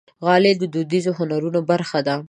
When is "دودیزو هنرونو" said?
0.73-1.59